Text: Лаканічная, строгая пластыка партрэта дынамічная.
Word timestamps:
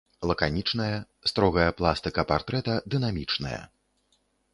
Лаканічная, 0.29 0.95
строгая 1.31 1.67
пластыка 1.81 2.21
партрэта 2.31 2.79
дынамічная. 2.95 3.61